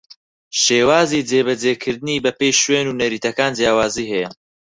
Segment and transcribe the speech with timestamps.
[0.63, 4.29] شێوازی جێبەجێکردنی بەپێی شوێن و نەریتەکان جیاوازی ھەیە